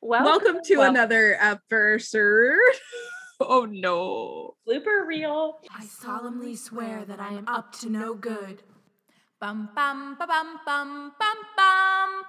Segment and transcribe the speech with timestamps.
[0.00, 2.58] Welcome to Well- another episode.
[3.40, 4.56] Oh no.
[4.68, 5.60] blooper reel.
[5.72, 8.64] I solemnly swear that I am up to no good.
[9.40, 12.22] Bum bum ba bum bum bum bum.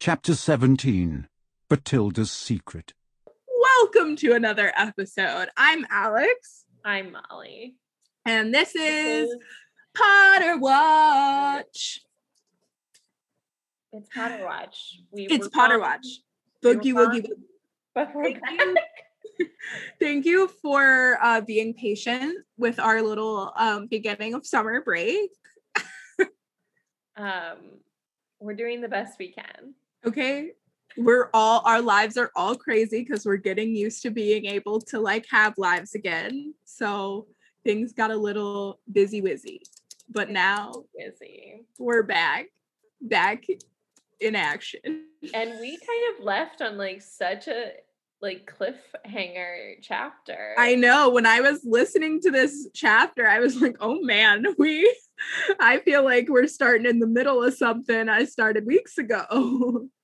[0.00, 1.28] Chapter 17
[1.68, 2.94] Bathilda's Secret.
[3.60, 5.48] Welcome to another episode.
[5.58, 7.74] I'm Alex, I'm Molly.
[8.24, 9.36] and this This is
[9.94, 12.00] Potter Watch.
[13.92, 15.00] It's Potter Watch.
[15.10, 16.06] We It's Potter Watch.
[16.64, 17.28] Boogie woogie.
[17.96, 18.12] woogie.
[18.12, 18.76] Thank you.
[20.00, 25.30] Thank you for uh, being patient with our little um, beginning of summer break.
[27.18, 27.80] Um,
[28.40, 29.74] we're doing the best we can.
[30.06, 30.52] Okay.
[30.96, 35.00] We're all, our lives are all crazy because we're getting used to being able to
[35.00, 36.54] like have lives again.
[36.64, 37.26] So
[37.64, 39.60] things got a little busy wizzy.
[40.08, 41.66] But now Busy.
[41.78, 42.46] we're back,
[43.02, 43.44] back
[44.20, 44.80] in action.
[45.34, 47.72] And we kind of left on like such a
[48.20, 50.54] like cliffhanger chapter.
[50.58, 54.92] I know when I was listening to this chapter, I was like, oh man, we,
[55.60, 59.88] I feel like we're starting in the middle of something I started weeks ago.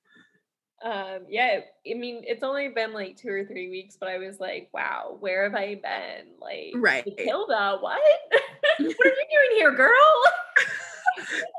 [0.83, 4.41] um yeah i mean it's only been like two or three weeks but i was
[4.41, 7.03] like wow where have i been like Right.
[7.05, 7.97] Bathilda, what
[8.77, 8.95] what are you
[9.31, 10.21] doing here girl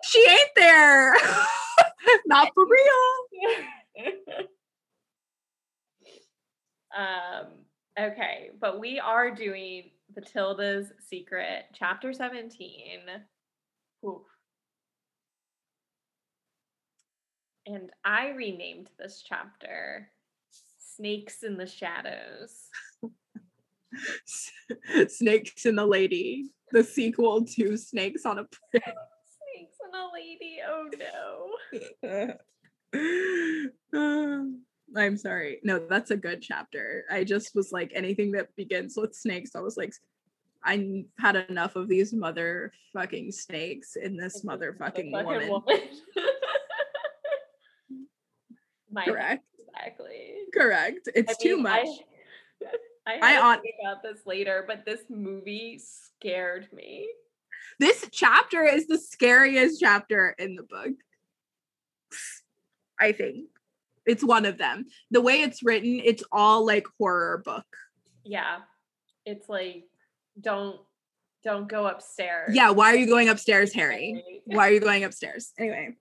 [0.04, 1.14] she ain't there.
[2.26, 4.04] Not for real.
[6.96, 7.46] um
[7.98, 13.00] okay but we are doing Bathilda's secret chapter 17
[14.06, 14.22] Oof.
[17.66, 20.08] and i renamed this chapter
[20.78, 22.68] snakes in the shadows
[25.08, 28.92] Snakes in the Lady, the sequel to Snakes on a snakes
[29.94, 32.30] a lady oh no
[32.92, 34.52] Prince.
[34.96, 35.60] I'm sorry.
[35.62, 37.04] No, that's a good chapter.
[37.10, 39.50] I just was like anything that begins with snakes.
[39.54, 39.92] I was like,
[40.64, 45.80] I had enough of these motherfucking snakes in this motherfucking Motherfucking woman.
[48.90, 49.44] My Correct.
[49.68, 50.34] exactly.
[50.54, 51.08] Correct.
[51.14, 51.86] It's I too much.
[53.06, 57.08] I, I, I on- about this later, but this movie scared me.
[57.78, 60.94] This chapter is the scariest chapter in the book.
[62.98, 63.48] I think
[64.06, 64.86] it's one of them.
[65.10, 67.66] The way it's written, it's all like horror book.
[68.24, 68.58] Yeah,
[69.24, 69.84] it's like
[70.40, 70.80] don't
[71.44, 72.54] don't go upstairs.
[72.54, 74.42] Yeah, why are you going upstairs, Harry?
[74.46, 75.52] Why are you going upstairs?
[75.58, 75.96] Anyway,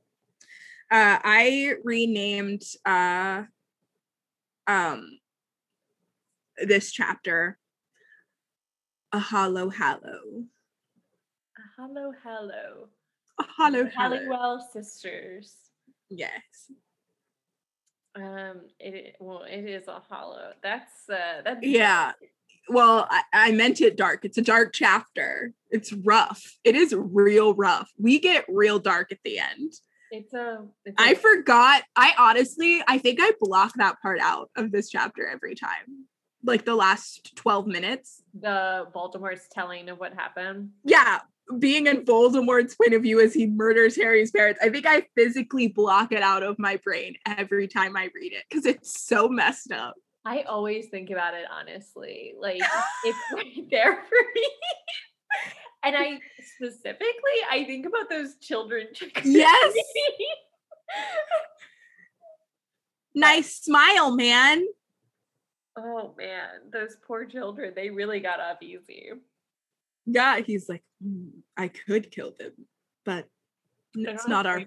[0.91, 3.43] uh, I renamed uh,
[4.67, 5.19] um,
[6.57, 7.57] this chapter
[9.11, 10.45] a hollow hallow.
[11.77, 12.87] Hello, hello.
[13.39, 14.15] A hollow hallow.
[14.17, 15.53] Halliwell sisters.
[16.09, 16.71] Yes.
[18.15, 20.53] Um, it well, it is a hollow.
[20.63, 22.13] That's uh, that's Yeah.
[22.69, 24.23] Well, I, I meant it dark.
[24.25, 25.53] It's a dark chapter.
[25.69, 26.41] It's rough.
[26.63, 27.91] It is real rough.
[27.99, 29.73] We get real dark at the end.
[30.11, 30.63] It's a.
[30.85, 31.83] It's I a- forgot.
[31.95, 36.07] I honestly, I think I block that part out of this chapter every time.
[36.43, 38.21] Like the last 12 minutes.
[38.39, 40.69] the Voldemort's telling of what happened.
[40.83, 41.19] Yeah.
[41.59, 45.67] Being in Voldemort's point of view as he murders Harry's parents, I think I physically
[45.67, 49.71] block it out of my brain every time I read it because it's so messed
[49.71, 49.95] up.
[50.25, 52.33] I always think about it honestly.
[52.39, 52.61] Like
[53.03, 54.49] it's right there for me.
[55.83, 56.19] and I
[56.55, 58.87] specifically I think about those children.
[59.23, 59.73] Yes.
[63.17, 64.65] Nice smile, man.
[65.77, 69.11] oh man, those poor children, they really got off easy.
[70.05, 72.53] Yeah, he's like, "Mm, I could kill them,
[73.05, 73.27] but
[73.97, 74.61] it's don't our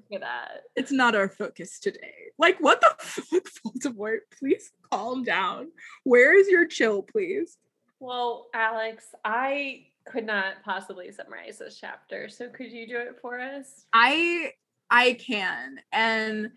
[0.75, 2.15] it's not our focus today.
[2.39, 4.21] Like, what the fuck, Voldemort?
[4.39, 5.69] Please calm down.
[6.05, 7.57] Where is your chill, please?
[8.01, 12.29] Well, Alex, I could not possibly summarize this chapter.
[12.29, 13.87] So could you do it for us?
[13.93, 14.53] I
[14.91, 15.81] I can.
[15.93, 16.51] And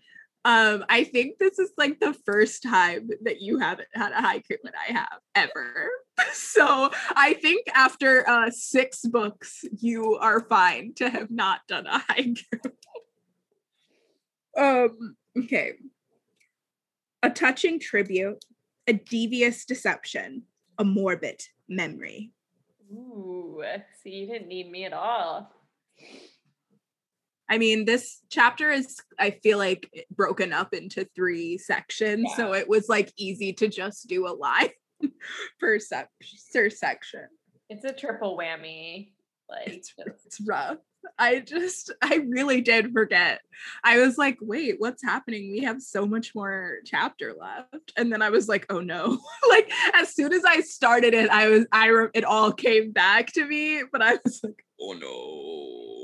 [0.44, 4.56] um I think this is like the first time that you haven't had a haiku
[4.64, 5.90] and I have ever.
[6.34, 12.00] So I think after uh six books, you are fine to have not done a
[12.00, 12.44] haiku.
[14.58, 15.72] um okay.
[17.22, 18.44] A touching tribute,
[18.86, 20.42] a devious deception,
[20.78, 22.32] a morbid memory.
[22.92, 23.62] Ooh,
[24.02, 25.50] see, you didn't need me at all.
[27.52, 32.30] I mean, this chapter is, I feel like, broken up into three sections.
[32.34, 34.70] So it was like easy to just do a line
[35.60, 36.08] per, sec-
[36.54, 37.26] per section.
[37.68, 39.10] It's a triple whammy.
[39.50, 39.92] Like It's,
[40.24, 40.78] it's rough.
[41.18, 43.42] I just, I really did forget.
[43.84, 45.52] I was like, wait, what's happening?
[45.52, 47.92] We have so much more chapter left.
[47.98, 49.18] And then I was like, oh no.
[49.50, 53.30] like as soon as I started it, I was, I, re- it all came back
[53.34, 54.92] to me, but I was like, oh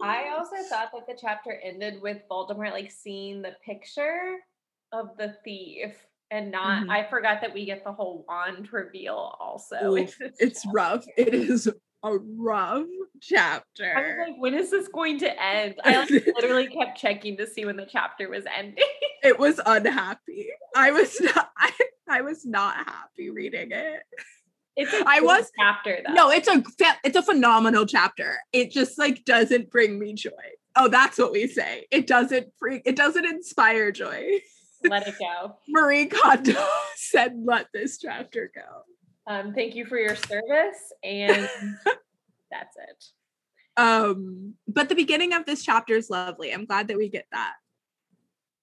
[0.01, 0.07] no.
[0.07, 4.37] I also thought that the chapter ended with Voldemort like seeing the picture
[4.93, 5.95] of the thief
[6.31, 6.91] and not Mhm.
[6.91, 9.95] I forgot that we get the whole wand reveal also.
[9.97, 10.75] Oof, in it's chapter.
[10.77, 11.05] rough.
[11.17, 11.67] It is
[12.05, 12.87] a rough
[13.21, 13.93] chapter.
[13.97, 15.75] I was like, when is this going to end?
[15.83, 18.85] I like, literally kept checking to see when the chapter was ending.
[19.25, 20.49] it was unhappy.
[20.77, 21.73] I was not, I,
[22.09, 24.03] I was not happy reading it.
[24.79, 26.15] It's a I was- chapter though.
[26.15, 26.63] No, it's a
[27.05, 28.39] it's a phenomenal chapter.
[28.53, 30.31] It just like doesn't bring me joy.
[30.77, 31.87] Oh, that's what we say.
[31.91, 34.41] It doesn't bring it doesn't inspire joy.
[34.89, 35.57] let it go.
[35.69, 36.55] Marie Kondo
[36.97, 38.83] said, "Let this chapter go."
[39.27, 41.49] Um, thank you for your service, and
[42.51, 43.05] that's it.
[43.77, 46.53] Um, but the beginning of this chapter is lovely.
[46.55, 47.55] I'm glad that we get that.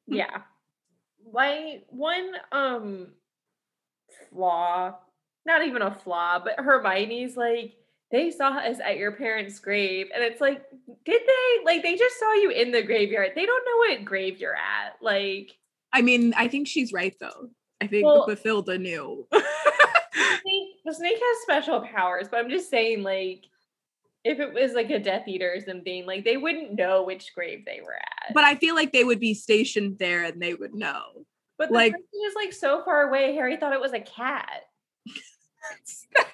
[0.07, 0.41] Yeah.
[1.33, 3.07] My one um
[4.29, 4.95] flaw,
[5.45, 7.73] not even a flaw, but Hermione's like,
[8.11, 10.07] they saw us at your parents' grave.
[10.13, 10.63] And it's like,
[11.05, 11.63] did they?
[11.65, 13.31] Like they just saw you in the graveyard.
[13.35, 14.97] They don't know what grave you're at.
[15.01, 15.51] Like
[15.91, 17.49] I mean, I think she's right though.
[17.81, 19.27] I think Well- Bathilda knew.
[19.33, 23.45] Snake, the snake has special powers, but I'm just saying, like,
[24.23, 27.63] if it was like a Death Eater or something, like they wouldn't know which grave
[27.65, 28.33] they were at.
[28.33, 31.25] but I feel like they would be stationed there and they would know.
[31.57, 33.33] But the like- person is like so far away.
[33.35, 34.61] Harry thought it was a cat.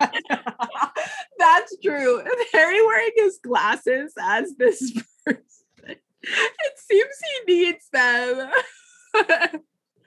[1.38, 2.22] That's true.
[2.24, 4.92] If Harry wearing his glasses as this
[5.24, 7.14] person, it seems
[7.46, 8.50] he needs them.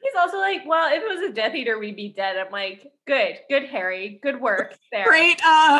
[0.04, 2.36] He's also like, well, if it was a Death Eater, we'd be dead.
[2.36, 5.06] I'm like, good, good, Harry, good work there.
[5.06, 5.80] great, uh,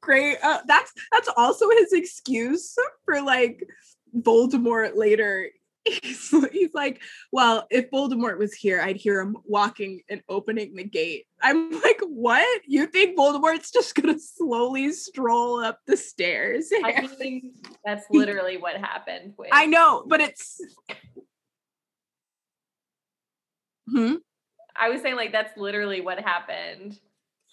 [0.00, 0.38] great.
[0.42, 3.66] Uh, that's that's also his excuse for like
[4.16, 5.48] Voldemort later.
[5.84, 7.00] He's, he's like,
[7.32, 11.26] well, if Voldemort was here, I'd hear him walking and opening the gate.
[11.40, 12.62] I'm like, what?
[12.66, 16.70] You think Voldemort's just gonna slowly stroll up the stairs?
[16.84, 17.54] I mean,
[17.84, 19.34] that's literally what happened.
[19.36, 20.60] With I know, but it's.
[23.90, 24.16] Hmm.
[24.76, 26.98] I was saying like that's literally what happened.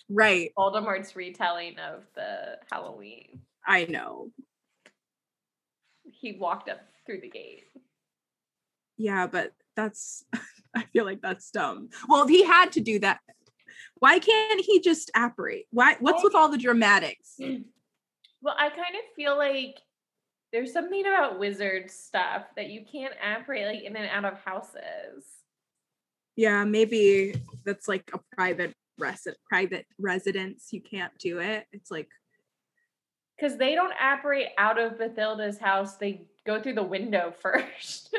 [0.09, 0.51] Right.
[0.57, 3.41] Voldemort's retelling of the Halloween.
[3.65, 4.31] I know.
[6.03, 7.65] He walked up through the gate.
[8.97, 10.25] Yeah, but that's.
[10.75, 11.89] I feel like that's dumb.
[12.07, 13.19] Well, if he had to do that.
[13.99, 15.65] Why can't he just apparate?
[15.71, 15.95] Why?
[15.99, 17.39] What's with all the dramatics?
[18.39, 19.79] Well, I kind of feel like
[20.53, 25.25] there's something about wizard stuff that you can't apparate like in and out of houses.
[26.35, 27.33] Yeah, maybe
[27.65, 30.67] that's like a private resident, private residence.
[30.71, 31.65] You can't do it.
[31.73, 32.09] It's like
[33.38, 35.97] Because they don't apparate out of Bathilda's house.
[35.97, 38.15] They go through the window first.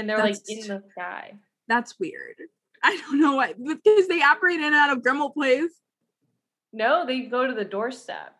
[0.00, 1.34] And they're like in the sky.
[1.68, 2.36] that's weird.
[2.82, 5.70] I don't know why because they apparate in and out of Grimmauld Place.
[6.72, 8.34] No, they go to the doorstep.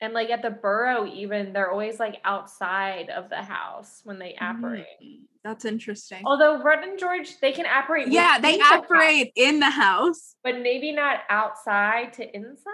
[0.00, 4.34] And like at the burrow, even they're always like outside of the house when they
[4.34, 4.84] apparate.
[5.02, 6.22] Mm, That's interesting.
[6.26, 8.08] Although Fred and George, they can apparate.
[8.08, 10.34] yeah, they within the house, apparate in the house.
[10.44, 12.72] but maybe not outside to inside.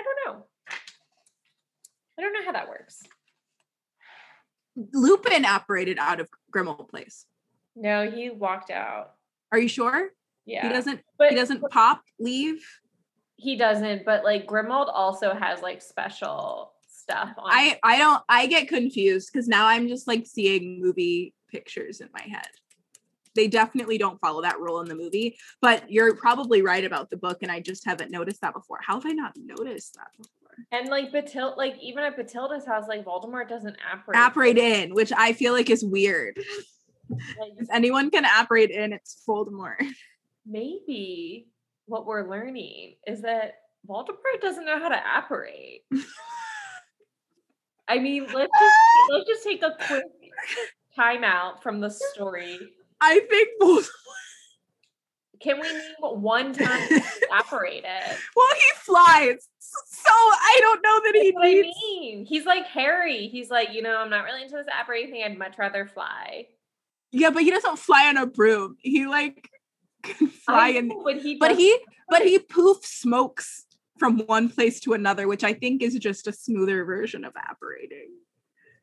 [0.00, 0.44] I don't know.
[2.18, 3.02] I don't know how that works.
[4.92, 7.26] Lupin apparated out of Grimmauld Place.
[7.76, 9.12] No, he walked out.
[9.52, 10.10] Are you sure?
[10.46, 12.64] Yeah, He doesn't But he doesn't pop leave.
[13.36, 17.50] He doesn't, but like Grimmauld also has like special stuff on.
[17.50, 22.08] I I don't I get confused because now I'm just like seeing movie pictures in
[22.12, 22.48] my head.
[23.34, 27.16] They definitely don't follow that rule in the movie, but you're probably right about the
[27.16, 28.78] book, and I just haven't noticed that before.
[28.84, 30.30] How have I not noticed that before?
[30.72, 34.20] and like Batil, like even at Bathilda's house, like Voldemort doesn't apparate.
[34.20, 36.38] Apparate in, which I feel like is weird.
[37.08, 39.76] Like, If anyone can apparate in, it's Voldemort.
[40.46, 41.48] maybe
[41.86, 43.54] what we're learning is that
[43.88, 45.82] Voldemort doesn't know how to apparate.
[47.88, 48.76] I mean, let's just
[49.10, 50.04] let's just take a quick
[50.98, 52.58] timeout from the story.
[53.00, 53.88] I think Voldemort.
[55.40, 57.00] Can we name one time he
[57.32, 57.86] apparated?
[58.36, 61.78] Well, he flies, so I don't know that he That's what I needs.
[61.82, 62.26] mean.
[62.26, 63.28] He's like Harry.
[63.28, 65.22] He's like, you know, I'm not really into this apparating thing.
[65.24, 66.48] I'd much rather fly.
[67.10, 68.76] Yeah, but he doesn't fly on a broom.
[68.80, 69.48] He like
[70.02, 71.78] can fly I in but he but he
[72.08, 73.66] but he poof smokes
[73.98, 78.08] from one place to another which i think is just a smoother version of apparating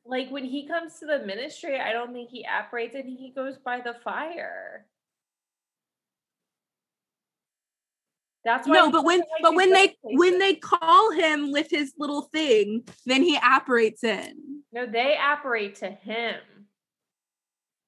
[0.07, 3.57] like when he comes to the ministry, I don't think he apparates and he goes
[3.57, 4.85] by the fire.
[8.45, 10.19] That's why No, but when but when they places.
[10.19, 14.61] when they call him with his little thing, then he apparates in.
[14.71, 16.35] no, they apparate to him.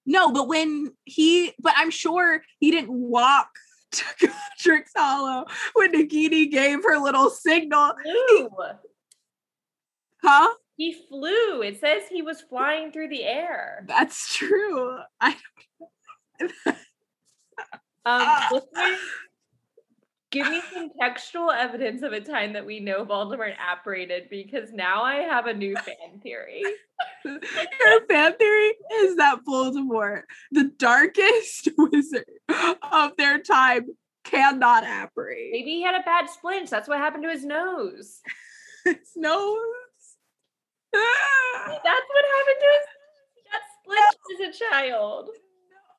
[0.05, 3.49] No, but when he but I'm sure he didn't walk
[3.91, 4.03] to
[4.59, 5.45] Godric's Hollow
[5.75, 7.93] when Nagini gave her little signal.
[10.21, 10.49] Huh?
[10.79, 11.61] He flew.
[11.61, 13.83] It says he was flying through the air.
[13.85, 14.97] That's true.
[15.19, 15.35] I
[18.05, 18.49] Um, Ah.
[20.31, 25.03] give me some textual evidence of a time that we know Voldemort apparated because now
[25.03, 26.63] I have a new fan theory.
[27.25, 30.21] your fan theory is that Voldemort,
[30.53, 32.23] the darkest wizard
[32.89, 33.85] of their time,
[34.23, 35.49] cannot apparate.
[35.51, 36.69] Maybe he had a bad splinch.
[36.69, 38.21] That's what happened to his nose.
[38.85, 39.57] His nose.
[40.93, 42.85] That's what happened to his
[43.35, 45.29] He got split as a child.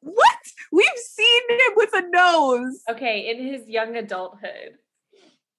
[0.02, 0.38] What?
[0.73, 2.82] We've seen him with a nose.
[2.90, 4.78] Okay, in his young adulthood.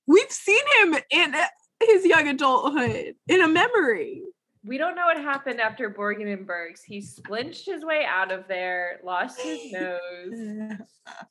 [0.08, 1.36] We've seen him in
[1.84, 4.24] his young adulthood in a memory.
[4.64, 6.84] We don't know what happened after Borgin and Burkes.
[6.84, 10.00] He splinched his way out of there, lost his nose,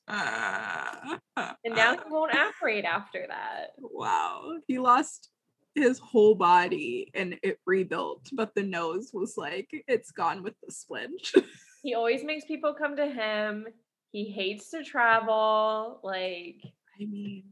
[0.08, 3.70] and now he won't apparate after that.
[3.78, 4.56] wow.
[4.66, 5.30] He lost
[5.74, 10.72] his whole body and it rebuilt, but the nose was like, it's gone with the
[10.72, 11.30] splint.
[11.82, 13.66] He always makes people come to him.
[14.12, 15.98] He hates to travel.
[16.02, 16.56] Like,
[17.00, 17.44] I mean,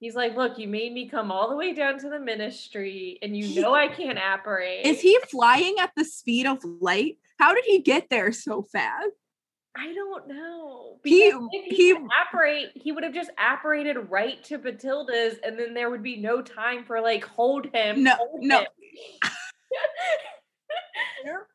[0.00, 3.36] he's like, Look, you made me come all the way down to the ministry, and
[3.36, 4.84] you know I can't apparate.
[4.84, 7.18] is he flying at the speed of light?
[7.38, 9.10] How did he get there so fast?
[9.76, 10.98] I don't know.
[11.02, 15.58] He- Because if he, he- apparate, he would have just apparated right to Bathilda's, and
[15.58, 18.02] then there would be no time for like hold him.
[18.04, 18.60] No, hold no.
[18.60, 18.66] him.
[21.24, 21.46] You're,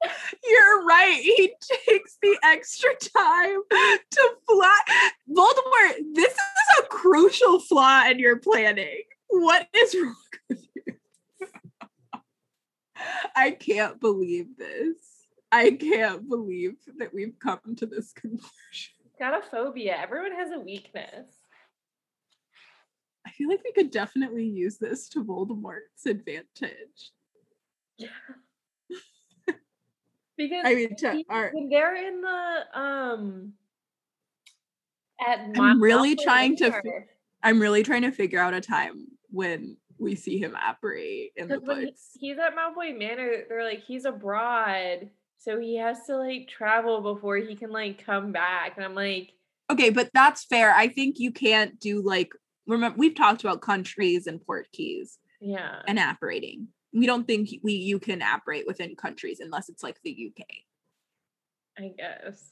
[0.45, 1.19] you're right.
[1.21, 1.53] He
[1.87, 3.59] takes the extra time
[4.11, 4.79] to fly.
[5.29, 6.39] Voldemort, this is
[6.79, 9.03] a crucial flaw in your planning.
[9.27, 10.15] What is wrong
[10.49, 10.93] with you?
[13.35, 14.95] I can't believe this.
[15.51, 18.93] I can't believe that we've come to this conclusion.
[19.19, 19.95] Got a phobia.
[19.97, 21.27] Everyone has a weakness.
[23.25, 27.11] I feel like we could definitely use this to Voldemort's advantage.
[27.97, 28.07] Yeah.
[30.37, 33.53] Because I mean, to he- our, when they're in the um
[35.19, 37.07] at I'm Mount really Malfoy trying to Manor,
[37.41, 41.59] I'm really trying to figure out a time when we see him apparate in the
[41.59, 42.11] when he- books.
[42.19, 47.37] he's at Malfoy Manor, they're like he's abroad, so he has to like travel before
[47.37, 48.73] he can like come back.
[48.75, 49.31] And I'm like,
[49.69, 50.73] Okay, but that's fair.
[50.73, 52.31] I think you can't do like
[52.67, 56.69] remember we've talked about countries and port keys yeah, and apparating.
[56.93, 60.45] We don't think we you can apparate within countries unless it's like the UK.
[61.77, 62.51] I guess.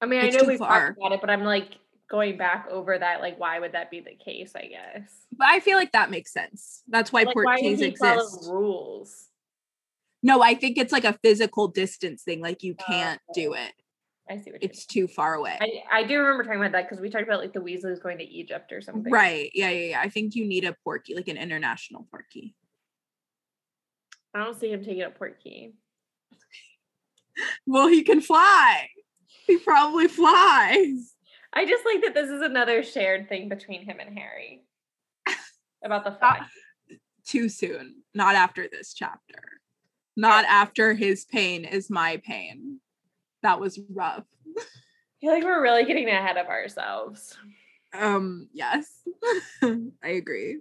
[0.00, 0.86] I mean, It's I know we've far.
[0.88, 1.72] talked about it, but I'm like
[2.08, 3.20] going back over that.
[3.20, 4.52] Like, why would that be the case?
[4.56, 5.26] I guess.
[5.36, 6.82] But I feel like that makes sense.
[6.88, 8.48] That's why Like, port why keys does he follow exist.
[8.50, 9.26] rules?
[10.22, 12.40] No, I think it's like a physical distance thing.
[12.40, 13.72] Like you can't do oh, it.
[14.28, 15.58] I see what you're It's too far away.
[15.60, 18.18] I, I do remember talking about that because we talked about like the Weasleys going
[18.18, 19.10] to Egypt or something.
[19.10, 19.50] Right.
[19.54, 20.00] Yeah, yeah, yeah.
[20.00, 22.54] I think you need a port key, like an international port key.
[24.34, 25.74] I don't see him taking a port key.
[27.66, 28.88] Well, he can fly.
[29.46, 31.14] He probably flies.
[31.54, 34.64] I just like that this is another shared thing between him and Harry
[35.84, 36.40] about the fly.
[37.24, 38.02] Too soon.
[38.14, 39.59] Not after this chapter.
[40.20, 42.78] Not after his pain is my pain.
[43.42, 44.26] That was rough.
[44.54, 44.62] I
[45.18, 47.34] feel like we're really getting ahead of ourselves.
[47.94, 49.00] Um, yes.
[49.62, 50.58] I agree.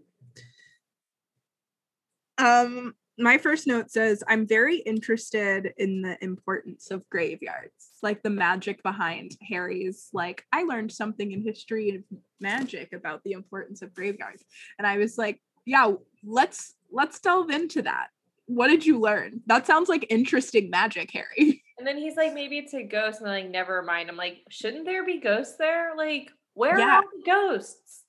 [2.38, 8.30] Um, my first note says I'm very interested in the importance of graveyards, like the
[8.30, 12.04] magic behind Harry's like I learned something in history of
[12.40, 14.46] magic about the importance of graveyards.
[14.78, 15.92] And I was like, yeah,
[16.24, 18.08] let's let's delve into that.
[18.50, 19.42] What did you learn?
[19.46, 21.64] That sounds like interesting magic, Harry.
[21.78, 23.22] And then he's like, maybe it's a ghost.
[23.22, 24.10] And I'm like, never mind.
[24.10, 25.94] I'm like, shouldn't there be ghosts there?
[25.96, 26.88] Like, where Yeah.
[26.88, 28.04] are all the ghosts?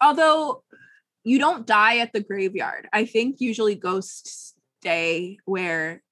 [0.00, 0.62] Although
[1.24, 2.88] you don't die at the graveyard.
[2.92, 6.04] I think usually ghosts stay where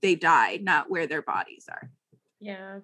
[0.00, 1.92] they died, not where their bodies are.
[2.40, 2.80] Yeah.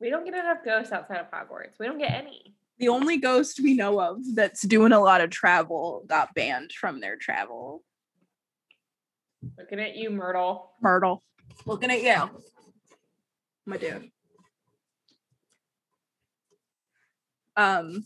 [0.00, 1.78] We don't get enough ghosts outside of Hogwarts.
[1.78, 2.54] We don't get any.
[2.80, 7.00] The only ghost we know of that's doing a lot of travel got banned from
[7.00, 7.84] their travel.
[9.58, 10.72] Looking at you, Myrtle.
[10.80, 11.22] Myrtle.
[11.66, 12.42] Looking at you.
[13.66, 14.10] My dude.
[17.54, 18.04] Um,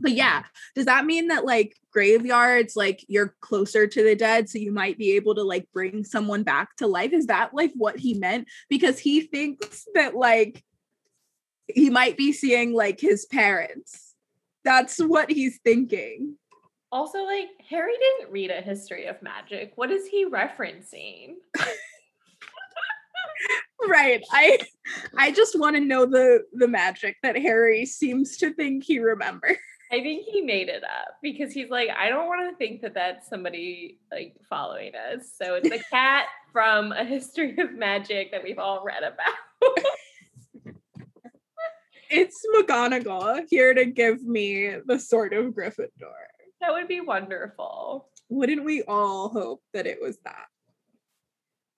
[0.00, 0.42] but yeah,
[0.74, 4.98] does that mean that like graveyards, like you're closer to the dead, so you might
[4.98, 7.14] be able to like bring someone back to life?
[7.14, 8.48] Is that like what he meant?
[8.68, 10.62] Because he thinks that like
[11.66, 14.14] he might be seeing like his parents.
[14.64, 16.36] That's what he's thinking.
[16.90, 19.72] Also, like Harry didn't read a history of magic.
[19.76, 21.34] What is he referencing?
[23.88, 24.22] right.
[24.30, 24.58] I
[25.18, 29.56] I just want to know the the magic that Harry seems to think he remembers.
[29.92, 32.94] I think he made it up because he's like, I don't want to think that
[32.94, 35.32] that's somebody like following us.
[35.40, 39.74] So it's a cat from a history of magic that we've all read about.
[42.10, 45.88] it's McGonagall here to give me the sword of Gryffindor.
[46.60, 48.08] That would be wonderful.
[48.28, 50.46] Wouldn't we all hope that it was that?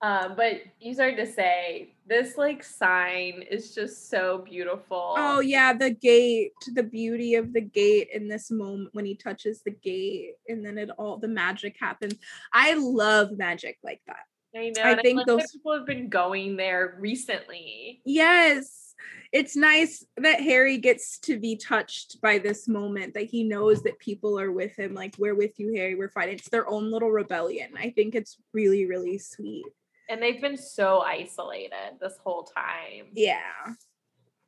[0.02, 5.14] Um, but you started to say this like sign is just so beautiful.
[5.16, 9.62] Oh yeah, the gate, the beauty of the gate in this moment when he touches
[9.62, 12.14] the gate and then it all the magic happens.
[12.52, 14.24] I love magic like that.
[14.54, 14.82] I know.
[14.82, 18.02] I think I those people have been going there recently.
[18.04, 18.85] Yes.
[19.32, 23.98] It's nice that Harry gets to be touched by this moment that he knows that
[23.98, 26.28] people are with him like we're with you Harry, we're fine.
[26.28, 27.70] It's their own little rebellion.
[27.76, 29.66] I think it's really really sweet.
[30.08, 33.06] And they've been so isolated this whole time.
[33.12, 33.40] Yeah.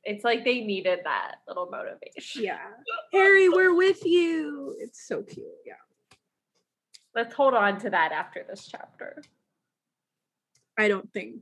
[0.04, 2.44] It's like they needed that little motivation.
[2.44, 2.58] Yeah.
[3.12, 4.76] Harry, we're with you.
[4.78, 5.46] It's so cute.
[5.66, 5.74] Yeah.
[7.14, 9.22] Let's hold on to that after this chapter.
[10.78, 11.40] I don't think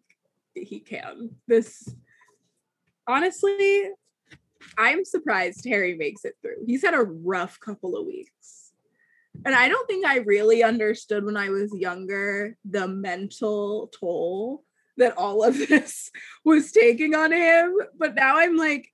[0.54, 1.36] he can.
[1.46, 1.94] This
[3.06, 3.90] honestly,
[4.78, 6.64] I'm surprised Harry makes it through.
[6.66, 8.72] He's had a rough couple of weeks.
[9.44, 14.64] And I don't think I really understood when I was younger the mental toll
[14.96, 16.10] that all of this
[16.44, 17.76] was taking on him.
[17.98, 18.92] But now I'm like,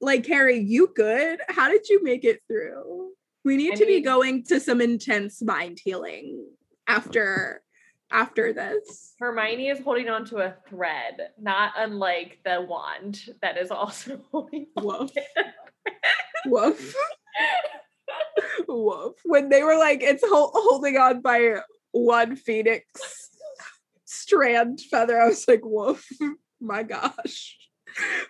[0.00, 1.40] like Harry, you good?
[1.48, 3.12] How did you make it through?
[3.44, 6.44] We need I to be going to some intense mind healing
[6.86, 7.62] after
[8.10, 9.14] after this.
[9.18, 14.66] Hermione is holding on to a thread, not unlike the wand that is also holding
[14.76, 15.10] on Woof.
[16.46, 16.94] Woof.
[18.68, 19.14] Woof.
[19.24, 21.56] When they were like, it's hol- holding on by
[21.92, 22.84] one phoenix
[24.04, 26.06] strand feather, I was like, woof.
[26.60, 27.56] My gosh.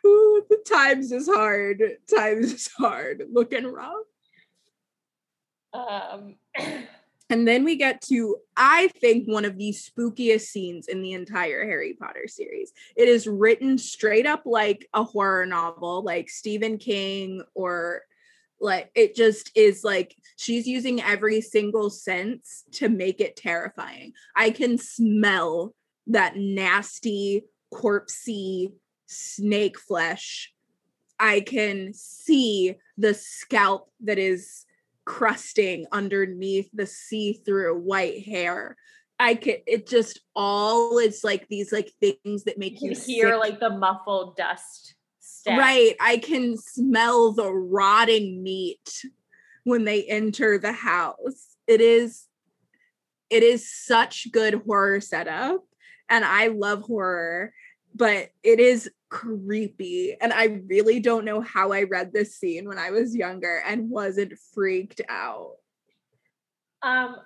[0.05, 1.83] Ooh, the times is hard.
[2.15, 3.25] Times is hard.
[3.33, 4.07] Looking rough.
[5.73, 6.37] Um,
[7.31, 11.65] And then we get to, I think, one of the spookiest scenes in the entire
[11.65, 12.73] Harry Potter series.
[12.97, 18.03] It is written straight up like a horror novel, like Stephen King, or
[18.61, 24.13] like it just is like she's using every single sense to make it terrifying.
[24.35, 25.75] I can smell
[26.09, 28.73] that nasty, corpsey
[29.07, 30.53] snake flesh.
[31.21, 34.65] I can see the scalp that is
[35.09, 38.77] crusting underneath the see-through white hair.
[39.19, 43.31] I could it just all is like these like things that make you you hear
[43.31, 43.41] sick.
[43.41, 45.59] like the muffled dust step.
[45.59, 45.97] right.
[45.99, 49.03] I can smell the rotting meat
[49.65, 51.57] when they enter the house.
[51.67, 52.27] It is
[53.31, 55.65] it is such good horror setup
[56.11, 57.53] and I love horror,
[57.99, 62.79] but it is creepy and I really don't know how I read this scene when
[62.79, 65.57] I was younger and wasn't freaked out.
[66.83, 67.17] Um,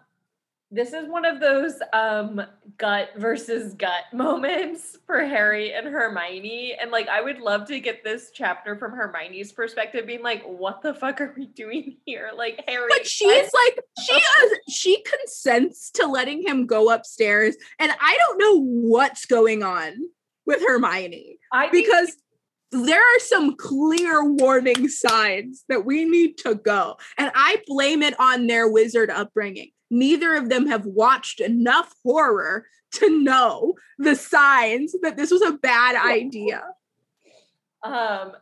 [0.75, 2.41] this is one of those um
[2.79, 6.75] gut versus gut moments for Harry and Hermione.
[6.81, 10.81] And like I would love to get this chapter from Hermione's perspective, being like, what
[10.81, 12.31] the fuck are we doing here?
[12.35, 12.89] Like Harry.
[12.89, 18.39] But she's like she is, she consents to letting him go upstairs and I don't
[18.39, 19.97] know what's going on
[20.53, 22.17] with Hermione I think because
[22.71, 28.19] there are some clear warning signs that we need to go and I blame it
[28.19, 29.71] on their wizard upbringing.
[29.91, 35.53] Neither of them have watched enough horror to know the signs that this was a
[35.53, 36.63] bad idea.
[37.83, 38.33] Um,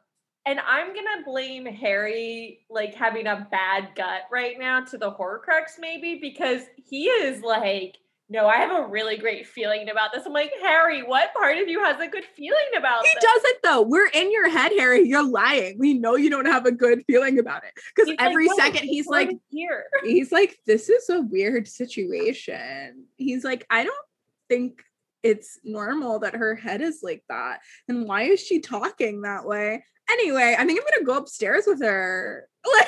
[0.47, 5.79] and I'm gonna blame Harry like having a bad gut right now to the Horcrux,
[5.79, 7.97] maybe because he is like,
[8.33, 10.25] no, I have a really great feeling about this.
[10.25, 13.25] I'm like, Harry, what part of you has a good feeling about He this?
[13.25, 13.83] doesn't though.
[13.83, 15.07] We're in your head, Harry.
[15.09, 15.79] You're lying.
[15.81, 17.73] We know you don't have a good feeling about it.
[17.95, 19.85] Because He's like, every second he's like, here.
[20.05, 23.07] he's like, this is a weird situation.
[23.17, 24.07] He's like, I don't
[24.49, 24.81] think
[25.25, 27.61] it's normal that her head is like that.
[27.89, 29.85] And why is she talking that way?
[30.09, 32.47] Anyway, I think I'm gonna go upstairs with her.
[32.65, 32.87] Like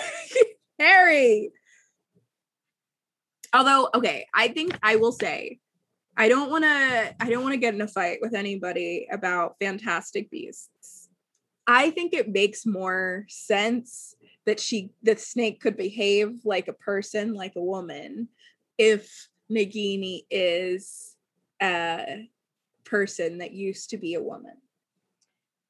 [0.78, 1.50] Harry.
[3.52, 5.58] Although, okay, I think I will say
[6.16, 9.56] I don't want to I don't want to get in a fight with anybody about
[9.60, 11.08] Fantastic Beasts.
[11.66, 14.14] I think it makes more sense
[14.46, 18.28] that she that Snake could behave like a person, like a woman,
[18.78, 21.16] if Nagini is
[21.62, 22.28] a
[22.84, 24.56] person that used to be a woman.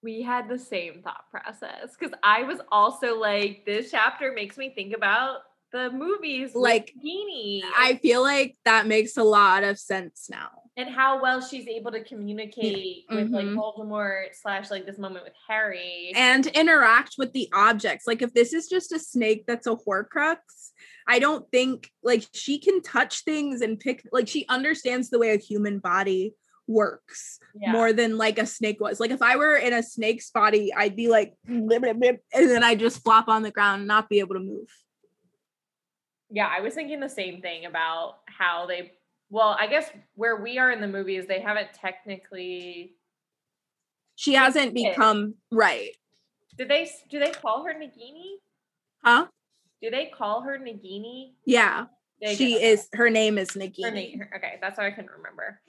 [0.03, 4.73] we had the same thought process because I was also like, this chapter makes me
[4.75, 5.41] think about
[5.73, 10.51] the movies, Like, Nagini, I feel like that makes a lot of sense now.
[10.79, 13.57] and how well she's able to communicate with like Mhm.
[13.57, 16.13] Voldemort slash like this moment with Harry.
[16.17, 18.07] and interact with the objects.
[18.07, 20.39] Like if this is just a snake that's a Horcrux,
[21.07, 25.35] I don't think like she can touch things and pick like she understands the way
[25.35, 26.35] a human body
[26.67, 27.71] works yeah.
[27.73, 28.99] more than like a snake was.
[28.99, 33.03] Like if I were in a snake's body, I'd be like and then I'd just
[33.03, 34.69] flop on the ground and not be able to move.
[36.35, 38.93] Yeah, I was thinking the same thing about how they.
[39.29, 42.95] Well, I guess where we are in the movie is they haven't technically.
[44.17, 45.91] She hasn't become right.
[46.57, 46.91] Do they?
[47.11, 48.37] Do they call her Nagini?
[49.05, 49.27] Huh?
[49.83, 51.33] Do they call her Nagini?
[51.45, 51.87] Yeah.
[52.21, 53.93] They she is her name is Her Nagini.
[53.93, 54.23] name.
[54.37, 55.61] Okay, that's why I couldn't remember.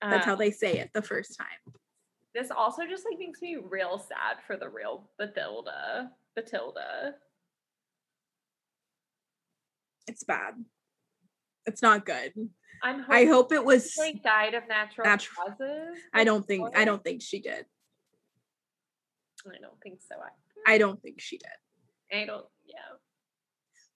[0.00, 1.74] That's how Um, they say it the first time.
[2.34, 6.10] This also just like makes me real sad for the real Bathilda.
[6.38, 7.14] Bathilda.
[10.08, 10.54] It's bad.
[11.66, 12.32] It's not good.
[12.82, 13.04] I'm.
[13.08, 15.98] I hope it was like died of natural natu- causes.
[16.14, 17.66] I don't think I don't think she did.
[19.46, 20.16] I don't think so.
[20.66, 22.16] I, I don't think she did.
[22.20, 22.46] I don't.
[22.66, 22.96] Yeah.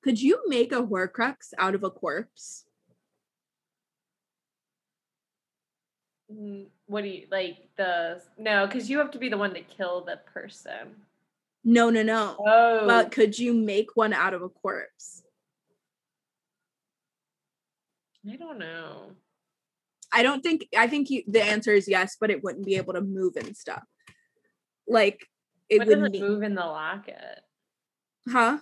[0.03, 2.64] Could you make a Horcrux out of a corpse?
[6.33, 8.66] Mm, What do you like the no?
[8.66, 10.96] Because you have to be the one to kill the person.
[11.64, 12.37] No, no, no.
[12.44, 15.21] Oh, But could you make one out of a corpse?
[18.30, 19.12] I don't know.
[20.12, 22.92] I don't think I think you, the answer is yes, but it wouldn't be able
[22.94, 23.85] to move and stuff.
[24.87, 25.26] Like
[25.68, 27.40] it What would doesn't need, move in the locket?
[28.28, 28.58] huh?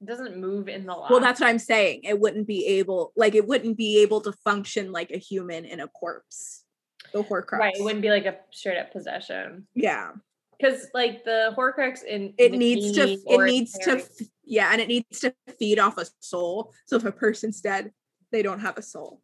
[0.00, 1.10] It doesn't move in the locket.
[1.10, 2.00] Well, that's what I'm saying.
[2.04, 5.80] It wouldn't be able, like, it wouldn't be able to function like a human in
[5.80, 6.64] a corpse.
[7.12, 7.58] The Horcrux.
[7.58, 7.76] right.
[7.76, 9.66] It wouldn't be like a straight up possession.
[9.74, 10.12] Yeah.
[10.58, 13.18] Because like the Horcrux in It needs to.
[13.26, 14.02] It needs to.
[14.44, 16.72] Yeah, and it needs to feed off a soul.
[16.86, 17.92] So if a person's dead,
[18.32, 19.20] they don't have a soul.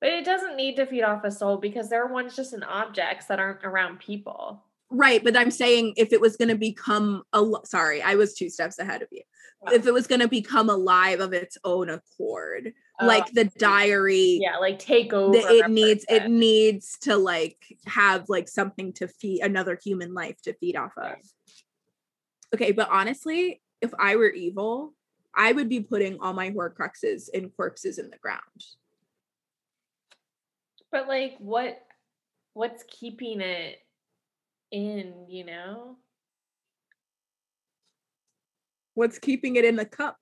[0.00, 3.26] But it doesn't need to feed off a soul because they're ones just in objects
[3.26, 4.62] that aren't around people.
[4.90, 8.50] Right, but I'm saying if it was going to become a sorry, I was two
[8.50, 9.22] steps ahead of you.
[9.72, 14.38] If it was going to become alive of its own accord, Oh, like the diary,
[14.40, 15.36] Yeah, like take over.
[15.36, 20.40] that it needs it needs to like have like something to feed another human life
[20.42, 21.02] to feed off of.
[21.04, 21.26] Right.
[22.54, 24.94] Okay, but honestly, if I were evil,
[25.36, 28.40] I would be putting all my Horcruxes and corpses in the ground.
[30.92, 31.80] But like what
[32.52, 33.78] what's keeping it
[34.70, 35.96] in, you know?
[38.94, 40.16] What's keeping it in the cup?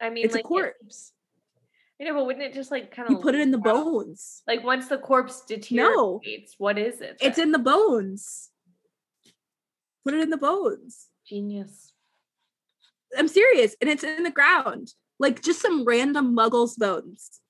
[0.00, 1.12] I mean It's like a it- corpse.
[1.98, 4.42] I know, but wouldn't it just like kind of You put it in the bones.
[4.46, 7.16] Like once the corpse deteriorates, what is it?
[7.22, 8.50] It's in the bones.
[10.04, 11.06] Put it in the bones.
[11.26, 11.92] genius.
[13.16, 13.74] I'm serious.
[13.80, 14.92] And it's in the ground.
[15.18, 17.40] Like just some random muggle's bones.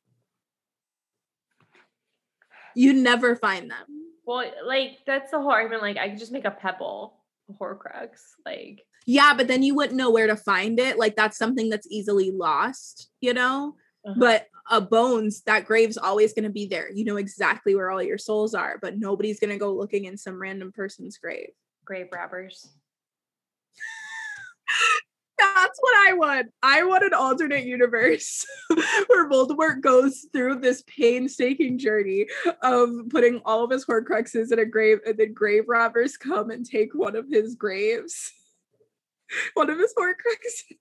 [2.74, 3.87] You never find them.
[4.26, 5.83] Well, like that's the whole argument.
[5.83, 7.14] Like I could just make a pebble,
[7.48, 8.20] a Horcrux.
[8.44, 10.98] Like Yeah, but then you wouldn't know where to find it.
[10.98, 13.76] Like that's something that's easily lost, you know?
[14.07, 14.14] uh-huh.
[14.18, 16.90] But a bones, that grave's always going to be there.
[16.92, 20.16] You know exactly where all your souls are, but nobody's going to go looking in
[20.16, 21.50] some random person's grave.
[21.85, 22.68] grave robbers.
[25.66, 26.46] That's what I want.
[26.62, 28.46] I want an alternate universe
[29.09, 32.26] where Voldemort goes through this painstaking journey
[32.62, 36.64] of putting all of his Horcruxes in a grave, and then grave robbers come and
[36.64, 38.31] take one of his graves,
[39.55, 40.76] one of his Horcruxes.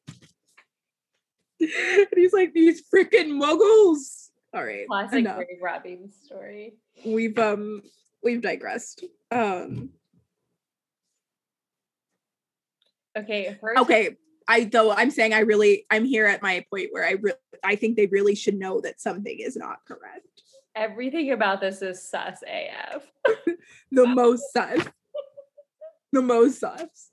[1.59, 5.37] and he's like, "These freaking muggles!" All right, Classic enough.
[5.37, 6.75] grave robbing story.
[7.03, 7.81] We've um,
[8.23, 9.03] we've digressed.
[9.31, 9.89] Um,
[13.17, 14.17] Okay, first okay
[14.47, 17.75] i though i'm saying i really i'm here at my point where i re- i
[17.75, 20.35] think they really should know that something is not correct.
[20.75, 23.09] Everything about this is sus AF.
[23.91, 24.85] the most sus.
[26.11, 27.11] The most sus.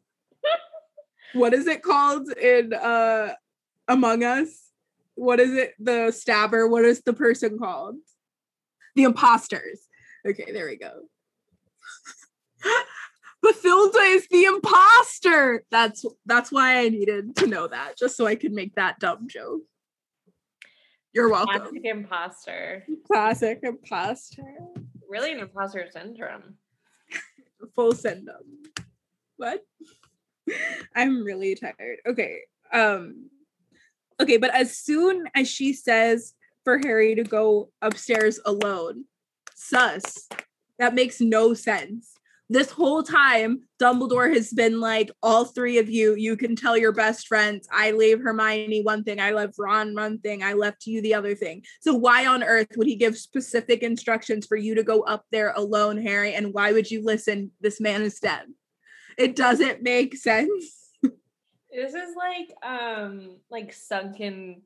[1.33, 3.35] What is it called in uh
[3.87, 4.71] among us?
[5.15, 5.75] What is it?
[5.79, 6.67] The stabber?
[6.67, 7.97] What is the person called?
[8.97, 9.87] The imposters.
[10.27, 11.03] Okay there we go
[13.45, 15.65] Bathilda is the imposter.
[15.71, 19.27] That's that's why I needed to know that, just so I could make that dumb
[19.29, 19.63] joke.
[21.13, 21.61] You're welcome.
[21.61, 22.87] Classic imposter.
[23.07, 24.45] Classic imposter.
[25.09, 26.55] Really an imposter syndrome.
[27.75, 28.85] Full send them.
[29.37, 29.63] What?
[30.97, 31.99] I'm really tired.
[32.07, 32.41] Okay.
[32.73, 33.29] Um
[34.21, 39.05] okay, but as soon as she says for Harry to go upstairs alone,
[39.55, 40.29] sus.
[40.79, 42.15] That makes no sense.
[42.49, 46.93] This whole time, Dumbledore has been like, all three of you, you can tell your
[46.93, 51.01] best friends, I leave Hermione one thing, I left Ron one thing, I left you
[51.01, 51.63] the other thing.
[51.81, 55.53] So, why on earth would he give specific instructions for you to go up there
[55.57, 56.35] alone, Harry?
[56.35, 57.53] And why would you listen?
[57.61, 58.45] This man is dead.
[59.17, 60.91] It doesn't make sense.
[61.75, 64.61] This is like um like sunken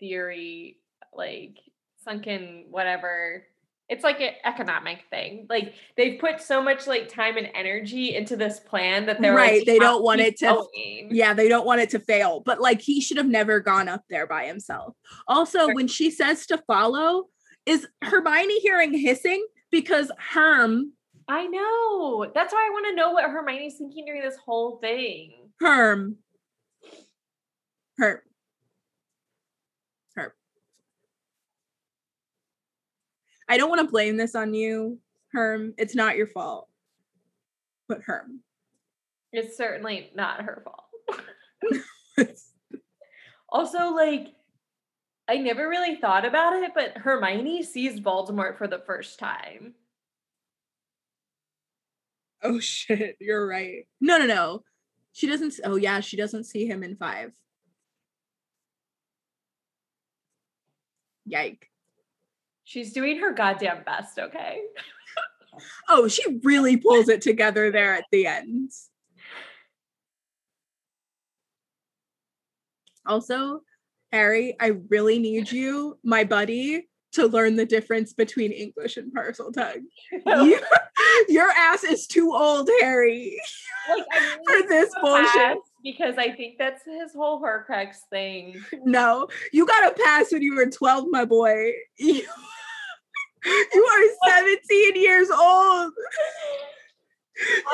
[0.00, 0.78] theory,
[1.12, 1.58] like
[2.02, 3.46] sunken whatever.
[3.90, 5.46] It's like an economic thing.
[5.50, 9.58] Like they've put so much like time and energy into this plan that they're Right,
[9.58, 12.60] Like, they don't want it to- going." Yeah, they don't want it to fail, but
[12.60, 14.94] like he should have never gone up there by himself.
[15.26, 17.28] Also, when she says to follow,
[17.66, 19.44] is Hermione hearing hissing?
[19.70, 20.92] Because Herm,
[21.28, 22.30] I know.
[22.34, 25.50] That's why I want to know what Hermione's thinking during this whole thing.
[25.60, 26.16] Herm,
[27.98, 28.20] Herm, Herm.
[33.50, 35.00] I don't want to blame this on you,
[35.32, 35.74] Herm.
[35.76, 36.68] It's not your fault.
[37.88, 38.40] But Herm.
[39.32, 40.84] It's certainly not her fault.
[43.52, 44.28] Also, like,
[45.28, 49.74] I never really thought about it, but Hermione sees Voldemort for the first time.
[52.44, 53.86] oh shit, you're right.
[54.00, 54.62] No, no, no.
[55.12, 55.54] She doesn't.
[55.64, 57.32] Oh yeah, she doesn't see him in five.
[61.26, 61.68] Yike.
[62.70, 64.60] She's doing her goddamn best, okay?
[65.88, 68.70] Oh, she really pulls it together there at the end.
[73.04, 73.62] Also,
[74.12, 79.82] Harry, I really need you, my buddy, to learn the difference between English and Parseltongue.
[80.46, 80.60] You-
[81.28, 83.36] your ass is too old, Harry.
[83.88, 85.58] like, I for this feel bullshit.
[85.82, 88.62] Because I think that's his whole Horcrux thing.
[88.84, 91.72] No, you got a pass when you were 12, my boy.
[93.44, 95.92] You, are 17 years old.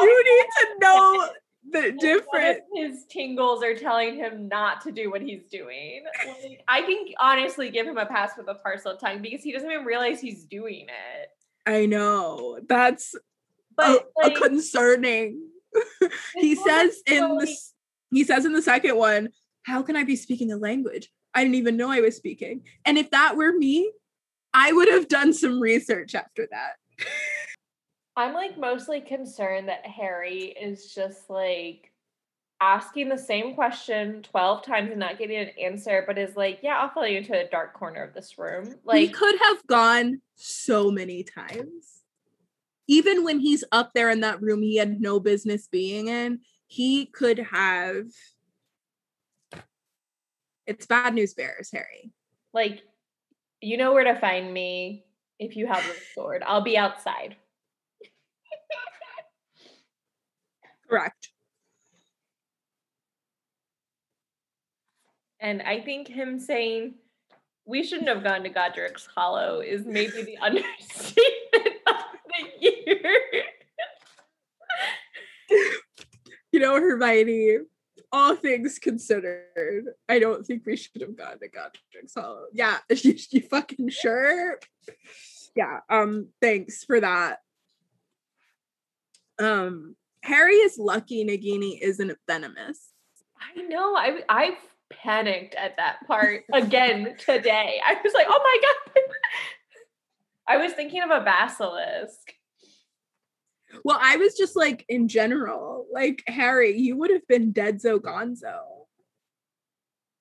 [0.00, 1.28] You need to know
[1.70, 2.60] the Like, what if difference.
[2.74, 6.04] His tingles are telling him not to do what he's doing.
[6.24, 9.84] Like, I can honestly give him a pass with a Parseltongue because he doesn't even
[9.84, 11.30] realize he's doing it.
[11.66, 12.60] I know.
[12.68, 13.18] That's a,
[13.76, 15.48] But a like, concerning.
[16.36, 17.74] he says in this
[18.10, 19.30] he says in the second one,
[19.64, 21.10] how can I be speaking a language?
[21.34, 22.62] I didn't even know I was speaking.
[22.84, 23.90] And if that were me,
[24.58, 27.06] I would have done some research after that.
[28.16, 31.92] I'm like mostly concerned that Harry is just like
[32.62, 36.78] asking the same question 12 times and not getting an answer, but is like, yeah,
[36.78, 38.76] I'll follow you into a dark corner of this room.
[38.82, 42.04] Like, he could have gone so many times.
[42.88, 47.04] Even when he's up there in that room he had no business being in, he
[47.04, 48.06] could have.
[50.66, 52.10] It's bad news bears, Harry.
[52.54, 52.82] like,
[53.66, 55.04] you know where to find me
[55.40, 56.44] if you have the sword.
[56.46, 57.34] I'll be outside.
[60.88, 61.30] Correct.
[65.40, 66.94] And I think him saying
[67.64, 73.20] we shouldn't have gone to Godric's Hollow is maybe the understatement of the year.
[76.52, 77.58] You know, Hermione,
[78.12, 82.46] all things considered, I don't think we should have gone to Godric's Hollow.
[82.52, 84.58] Yeah, you, you fucking sure?
[85.54, 87.40] Yeah, um, thanks for that.
[89.38, 92.90] Um, Harry is lucky Nagini isn't venomous.
[93.40, 93.94] I know.
[93.94, 94.56] I I
[94.90, 97.80] panicked at that part again today.
[97.84, 99.02] I was like, oh my god.
[100.48, 102.34] I was thinking of a basilisk.
[103.84, 108.58] Well, I was just like in general, like Harry, you would have been deadzo gonzo.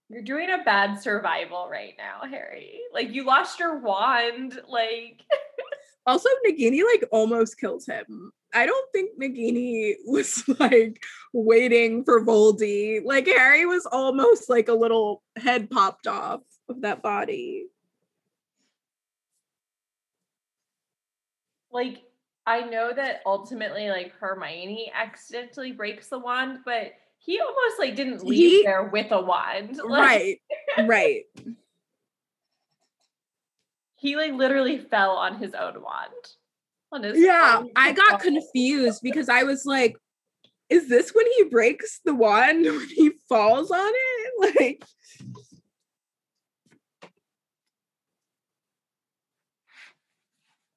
[0.09, 2.81] You're doing a bad survival right now, Harry.
[2.93, 4.59] Like you lost your wand.
[4.67, 5.23] Like
[6.07, 8.31] Also, Nagini like almost kills him.
[8.53, 11.01] I don't think Nagini was like
[11.33, 13.03] waiting for Voldy.
[13.03, 17.65] Like Harry was almost like a little head popped off of that body.
[21.75, 22.01] like
[22.47, 28.23] I know that ultimately like Hermione accidentally breaks the wand, but he almost like didn't
[28.23, 29.77] leave He- there with a wand.
[29.83, 30.41] Like,
[30.77, 30.85] Right.
[30.87, 31.23] right.
[33.95, 36.13] He like literally fell on his own wand.
[36.91, 38.21] On his Yeah, own I got wand.
[38.21, 39.97] confused because I was like,
[40.69, 44.31] is this when he breaks the wand when he falls on it?
[44.59, 44.83] Like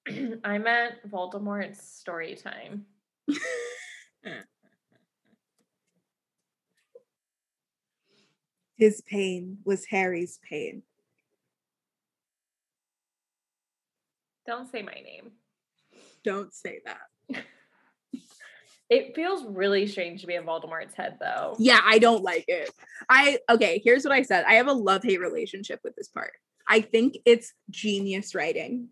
[0.45, 2.87] I meant Voldemort's story time.
[8.77, 10.83] his pain was Harry's pain.
[14.47, 15.33] Don't say my name.
[16.25, 17.45] Don't say that.
[18.91, 21.57] It feels really strange to be in Voldemort's head, though.
[21.59, 22.71] Yeah, I don't like it.
[23.09, 24.47] I okay, here's what I said.
[24.49, 26.33] I have a love-hate relationship with this part.
[26.67, 28.89] I think it's genius writing.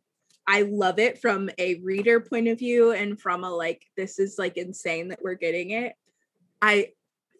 [0.48, 4.38] I love it from a reader point of view and from a like this is
[4.38, 5.94] like insane that we're getting it.
[6.62, 6.92] I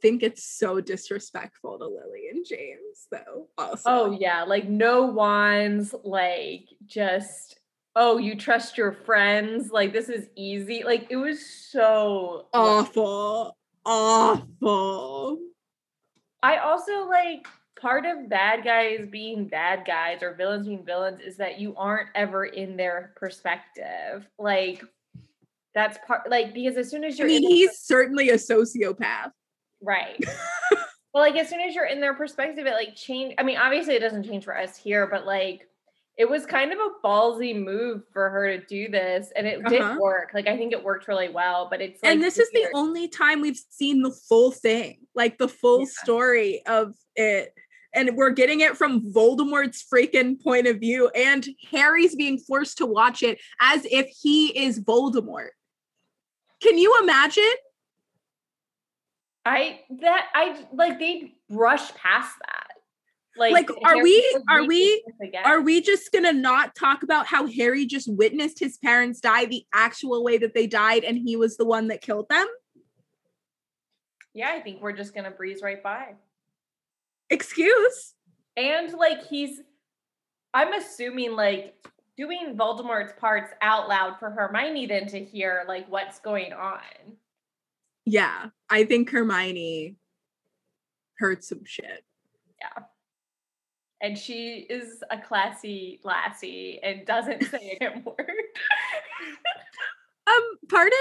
[0.03, 3.49] think it's so disrespectful to Lily and James though.
[3.59, 3.83] Oh, also.
[3.87, 7.61] Oh yeah, like no wands, like just
[7.95, 10.83] oh, you trust your friends, like this is easy.
[10.85, 13.57] Like it was so awful.
[13.85, 15.39] Awful.
[16.43, 17.47] I also like
[17.81, 22.09] part of bad guys being bad guys or villains being villains is that you aren't
[22.15, 24.27] ever in their perspective.
[24.39, 24.83] Like
[25.75, 29.31] that's part like because as soon as you're I mean, he's certainly a sociopath.
[29.83, 30.17] right.
[31.15, 33.35] well, like as soon as you're in their perspective, it like change.
[33.39, 35.69] I mean, obviously it doesn't change for us here, but like
[36.17, 39.69] it was kind of a ballsy move for her to do this, and it Uh-huh.
[39.69, 40.31] did work.
[40.33, 43.07] Like I think it worked really well, but it's like and this is the only
[43.09, 45.87] time we've seen the full thing, like the full Yeah.
[46.03, 47.53] story of it.
[47.97, 52.87] And we're getting it from Voldemort's freaking point of view, and Harry's being forced to
[52.87, 55.49] watch it as if he is Voldemort.
[56.63, 57.43] Can you imagine?
[59.47, 62.67] I that I like they brush past that.
[63.39, 65.05] Like, Like, are we- are we-
[65.45, 69.65] Are we just gonna not talk about how Harry just witnessed his parents die the
[69.75, 72.47] actual way that they died, and he was the one that killed them?
[74.35, 76.15] Yeah, I think we're just gonna breeze right by.
[77.31, 78.15] Excuse?
[78.57, 79.61] And like he's
[80.55, 81.75] I'm assuming like
[82.17, 86.81] doing Voldemort's parts out loud for Hermione then to hear like what's going on.
[88.05, 89.97] Yeah, I think Hermione
[91.19, 92.05] heard some shit.
[92.61, 92.85] Yeah.
[94.01, 98.31] And she is a classy lassie and doesn't say a word.
[100.27, 100.99] Um, pardon?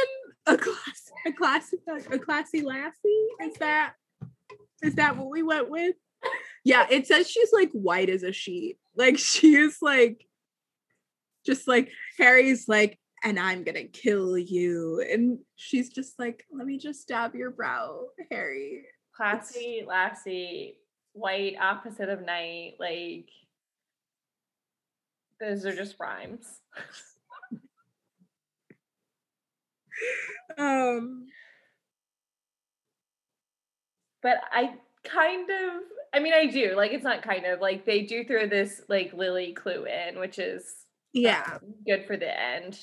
[0.47, 1.77] A class, a classy,
[2.11, 3.27] a classy lassie?
[3.41, 3.93] Is that
[4.83, 5.95] is that what we went with?
[6.65, 8.77] Yeah, it says she's like white as a sheet.
[8.97, 10.25] Like she is like
[11.45, 15.01] just like Harry's like, and I'm gonna kill you.
[15.09, 18.83] And she's just like, let me just stab your brow, Harry.
[19.15, 20.79] classy lassie,
[21.13, 23.29] white opposite of night, like
[25.39, 26.45] those are just rhymes.
[30.57, 31.27] Um
[34.21, 34.73] but I
[35.05, 35.81] kind of
[36.13, 39.13] I mean I do like it's not kind of like they do throw this like
[39.13, 40.63] Lily clue in, which is
[41.13, 41.43] yeah.
[41.53, 42.79] um, good for the end.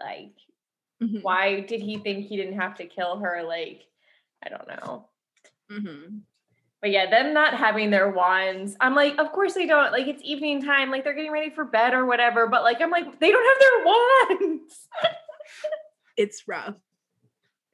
[0.00, 0.32] Like
[1.02, 3.42] Mhm, why did he think he didn't have to kill her?
[3.46, 3.82] Like
[4.44, 5.08] I don't know.
[5.70, 6.20] mhm.
[6.82, 9.92] But yeah, them not having their wands, I'm like, of course they don't.
[9.92, 12.46] Like it's evening time, like they're getting ready for bed or whatever.
[12.46, 13.84] But like I'm like, they don't have their
[14.48, 14.88] wands.
[16.18, 16.76] It's rough.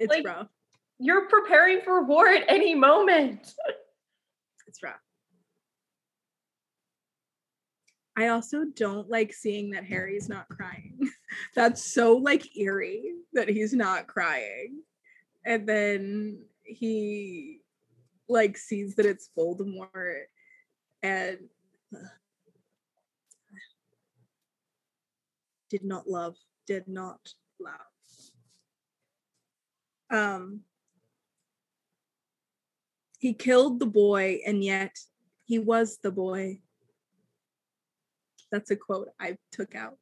[0.00, 0.48] It's Like- rough.
[0.98, 3.54] You're preparing for war at any moment.
[4.66, 4.96] It's rough.
[8.16, 11.10] I also don't like seeing that Harry's not crying.
[11.54, 14.82] That's so like eerie that he's not crying.
[15.44, 17.60] And then he
[18.28, 20.24] like sees that it's Voldemort
[21.02, 21.38] and
[25.70, 27.72] did not love, did not love.
[30.10, 30.60] Um
[33.18, 34.98] he killed the boy and yet
[35.44, 36.58] he was the boy
[38.52, 39.96] that's a quote i took out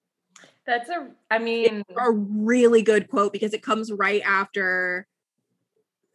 [0.67, 5.07] That's a I mean a really good quote because it comes right after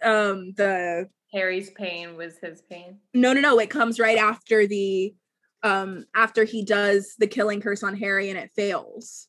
[0.03, 2.99] um the Harry's pain was his pain.
[3.13, 5.15] no no no it comes right after the
[5.63, 9.27] um after he does the killing curse on harry and it fails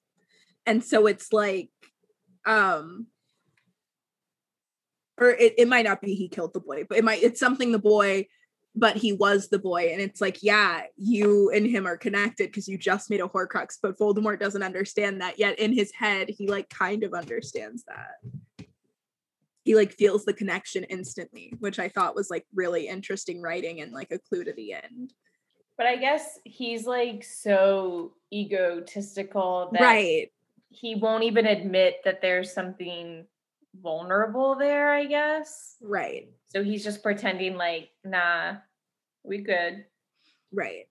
[0.67, 1.71] and so it's like
[2.45, 3.07] um
[5.19, 7.73] or it, it might not be he killed the boy but it might it's something
[7.73, 8.27] the boy
[8.77, 9.89] but he was the boy.
[9.93, 13.79] And it's like yeah you and him are connected because you just made a horcrux
[13.83, 15.59] but voldemort doesn't understand that yet.
[15.59, 18.67] In his head he like kind of understands that.
[19.65, 23.93] He like feels the connection instantly which i thought was like really interesting writing and
[23.93, 25.13] like a clue to the end.
[25.79, 30.33] But I guess he's like so egotistical that right.
[30.71, 33.27] he won't even admit that there's something
[33.83, 35.77] vulnerable there, I guess.
[35.83, 38.55] right So he's just pretending like, nah,
[39.23, 39.85] we good.
[40.53, 40.85] right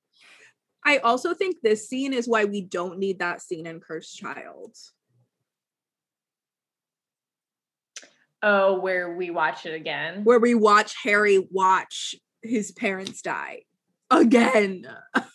[0.85, 4.75] i also think this scene is why we don't need that scene in cursed child
[8.43, 10.23] Oh, where we watch it again.
[10.23, 12.13] where we watch harry watch
[12.43, 13.61] his parents die
[14.11, 14.85] again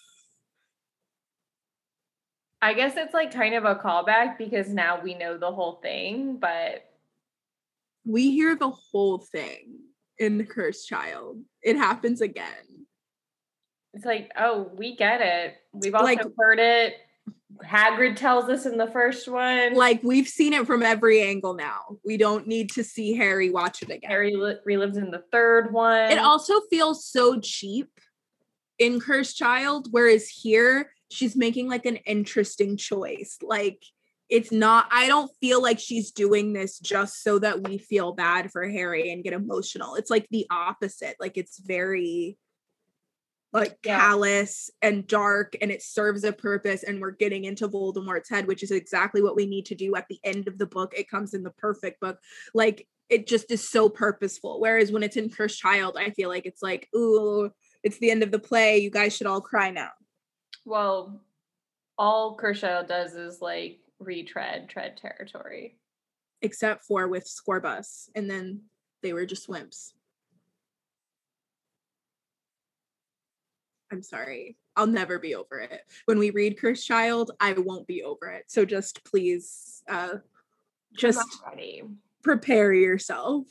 [2.63, 6.37] I guess it's like kind of a callback because now we know the whole thing,
[6.37, 6.85] but
[8.05, 9.79] We hear the whole thing
[10.21, 11.41] in the cursed child.
[11.63, 12.47] It happens again.
[13.93, 15.55] it's like, oh, we get it.
[15.73, 16.95] We've also Like- heard it.
[17.65, 19.75] Hagrid tells us in the first one.
[19.75, 21.99] Like we've seen it from every angle now.
[22.05, 24.09] We don't need to see Harry watch it again.
[24.09, 26.13] Harry li- relives in the third one.
[26.13, 27.91] it also feels so cheap
[28.79, 33.37] in Cursed Child, whereas here she's making like an interesting choice.
[33.43, 33.83] Like
[34.31, 38.51] it's not, I don't feel like she's doing this just so that we feel bad
[38.53, 39.97] for Harry and get emotional.
[39.97, 41.17] It's like the opposite.
[41.19, 42.39] Like it's very
[43.53, 43.99] like Yeah.
[43.99, 48.63] callous and dark and it serves a purpose and we're getting into Voldemort's head which
[48.63, 51.35] is exactly what we need to do at the end of the book it comes
[51.35, 52.21] in the perfect book
[52.55, 56.47] like it just is so purposeful whereas when it's in Cursed Child I feel like
[56.47, 57.51] it's like ooh
[57.83, 59.91] it's the end of the play you guys should all cry now
[60.65, 61.21] well,
[61.99, 65.77] all Cursed Child does is like retread, tread territory.
[66.43, 68.63] except for with Scorbus and then
[69.03, 69.93] they were just wimps
[73.93, 74.57] I'm sorry.
[74.77, 75.81] I'll never be over it.
[76.05, 78.45] When we read Cursed Child, I won't be over it.
[78.47, 80.19] So just please uh
[80.97, 81.27] just
[82.23, 83.47] prepare yourself.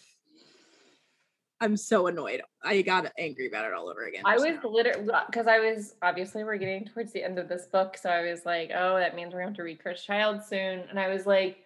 [1.62, 2.42] I'm so annoyed.
[2.64, 4.24] I got angry about it all over again.
[4.26, 7.98] I was literally because I was obviously we're getting towards the end of this book,
[7.98, 11.00] so I was like, oh, that means we're going to read Cursed Child soon, and
[11.00, 11.58] I was like,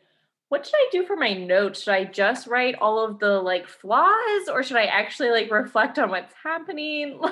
[0.49, 1.83] what should I do for my notes?
[1.83, 5.99] Should I just write all of the like flaws, or should I actually like reflect
[5.99, 7.19] on what's happening?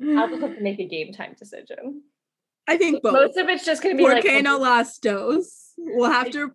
[0.00, 2.02] Like, I'll just have to make a game time decision.
[2.66, 3.12] I think both.
[3.12, 5.70] Most of it's just going to be like Volcano Lastos.
[5.78, 6.52] We'll have to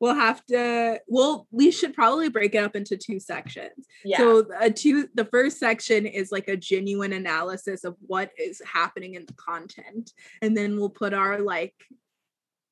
[0.00, 3.86] we'll have to well we should probably break it up into two sections.
[4.04, 8.60] yeah, So a two the first section is like a genuine analysis of what is
[8.64, 10.12] happening in the content.
[10.42, 11.74] And then we'll put our like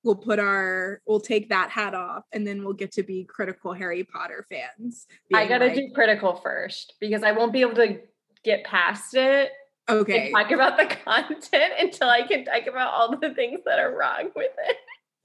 [0.02, 3.72] we'll put our we'll take that hat off and then we'll get to be critical
[3.72, 5.06] Harry Potter fans.
[5.32, 8.00] I got to like, do critical first because I won't be able to
[8.44, 9.50] get past it
[9.88, 10.30] okay.
[10.30, 14.30] talk about the content until I can talk about all the things that are wrong
[14.34, 14.76] with it.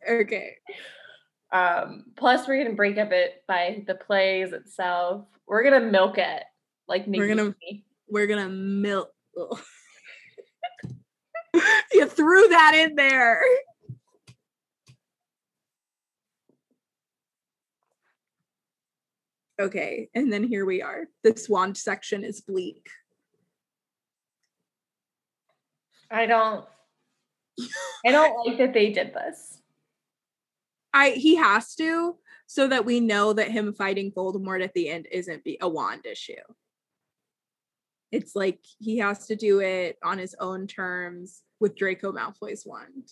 [0.09, 0.57] Okay.
[1.53, 5.25] Um, plus, we're gonna break up it by the plays itself.
[5.47, 6.43] We're gonna milk it
[6.87, 7.55] like We're gonna-
[8.09, 9.11] We're gonna milk.
[11.93, 13.43] You threw that in there.
[19.61, 21.05] Okay, and then here we are.
[21.23, 22.87] This wand section is bleak.
[26.09, 26.65] I don't.
[28.05, 29.59] I don't like that they did this.
[30.93, 32.17] I he has to
[32.47, 36.05] so that we know that him fighting Voldemort at the end isn't be a wand
[36.05, 36.33] issue.
[38.11, 43.11] It's like he has to do it on his own terms with Draco Malfoy's wand.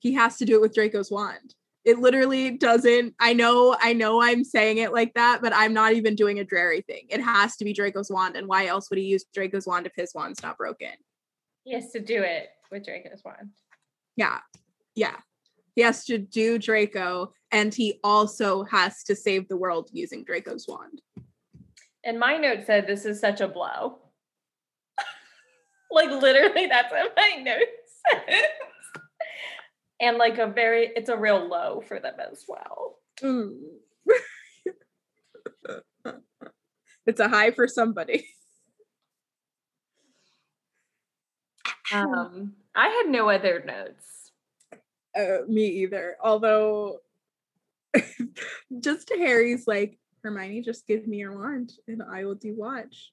[0.00, 1.54] He has to do it with Draco's wand.
[1.84, 3.14] It literally doesn't.
[3.20, 6.44] I know, I know I'm saying it like that, but I'm not even doing a
[6.44, 7.06] Drarry thing.
[7.10, 8.36] It has to be Draco's wand.
[8.36, 10.92] And why else would he use Draco's wand if his wand's not broken?
[11.64, 13.50] He has to do it with Draco's wand.
[14.16, 14.40] Yeah.
[14.94, 15.16] Yeah.
[15.80, 20.68] He has to do Draco and he also has to save the world using Draco's
[20.68, 21.00] wand.
[22.04, 23.96] And my note said, "This is such a blow."
[25.90, 27.62] like literally, that's what my note
[28.10, 28.42] says.
[30.02, 32.98] and like a very, it's a real low for them as well.
[33.22, 33.56] Mm.
[37.06, 38.28] it's a high for somebody.
[41.90, 44.19] Um, I had no other notes.
[45.16, 46.16] Uh, me either.
[46.22, 46.98] Although
[48.80, 53.12] just Harry's like, Hermione, just give me your wand and I will do watch.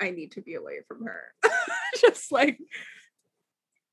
[0.00, 1.34] I need to be away from her.
[2.00, 2.58] just like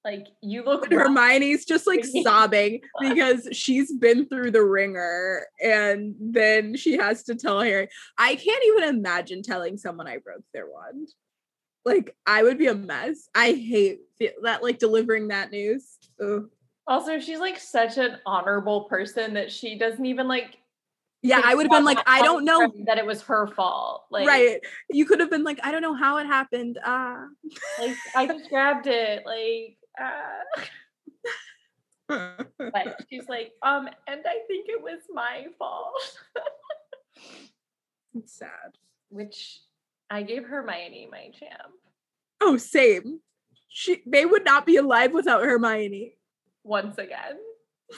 [0.06, 6.16] Like you look And Hermione's just like sobbing because she's been through the wringer and
[6.20, 7.90] then she has to tell Harry.
[8.18, 11.10] I can't even imagine telling someone I broke their wand.
[11.88, 13.30] Like I would be a mess.
[13.34, 14.02] I hate
[14.44, 15.98] that like delivering that news.
[16.22, 16.50] Ugh.
[16.86, 20.58] Also, she's like such an honorable person that she doesn't even like.
[21.22, 22.74] Yeah, I would have been like, I don't know.
[22.86, 24.04] that it was her fault.
[24.12, 24.60] Like, right.
[24.90, 26.78] You could have been like, I don't know how it happened.
[26.84, 27.26] Ah.
[27.80, 29.24] Like I just grabbed it.
[29.26, 30.62] Like, uh,
[32.58, 36.20] but she's like, um, and I think it was my fault.
[38.14, 38.78] it's sad.
[39.10, 39.62] Which
[40.10, 41.74] I gave Hermione my champ
[42.40, 43.20] Oh, same.
[43.70, 46.14] She they would not be alive without Hermione.
[46.64, 47.38] once again.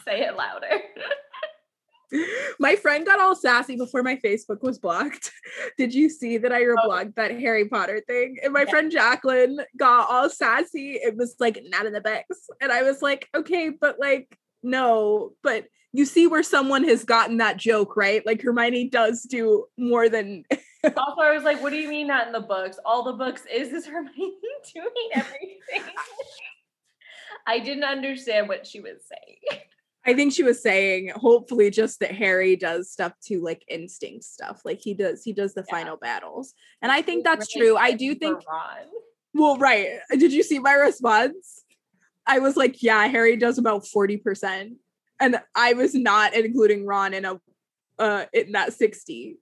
[0.05, 0.68] Say it louder.
[2.60, 5.32] My friend got all sassy before my Facebook was blocked.
[5.78, 6.76] Did you see that I oh.
[6.76, 8.38] reblogged that Harry Potter thing?
[8.43, 8.70] And my Yeah.
[8.72, 10.93] friend Jacqueline got all sassy.
[10.93, 12.49] It was like not in the books.
[12.62, 17.38] And I was like, okay, but like, no, but you see where someone has gotten
[17.38, 18.26] that joke, right?
[18.26, 20.45] Like Hermione does do more than
[20.84, 22.77] Also, I was like, what do you mean not in the books?
[22.86, 24.13] All the books is is Hermione
[24.73, 25.93] doing everything.
[27.45, 29.61] I didn't understand what she was saying.
[30.05, 34.61] I think she was saying hopefully just that Harry does stuff to like instinct stuff.
[34.63, 35.75] Like he does he does the Yeah.
[35.75, 36.53] final battles.
[36.82, 37.77] And I think that's Really true.
[37.77, 38.86] I do think Ron.
[39.34, 39.99] Well, right.
[40.11, 41.63] Did you see my response?
[42.25, 44.75] I was like, yeah, Harry does about 40%.
[45.19, 47.41] And I was not including Ron in a
[47.99, 49.38] uh in that 60.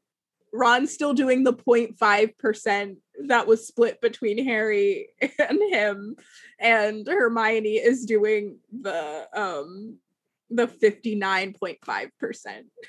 [0.53, 6.15] Ron's still doing the 0.5% that was split between Harry and him.
[6.59, 9.97] And Hermione is doing the um
[10.49, 11.77] the 59.5%.